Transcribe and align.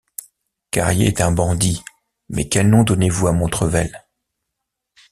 Carrier 0.71 1.05
est 1.05 1.21
un 1.21 1.31
bandit; 1.31 1.83
mais 2.27 2.49
quel 2.49 2.71
nom 2.71 2.81
donnez-vous 2.83 3.27
à 3.27 3.33
Montrevel? 3.33 4.03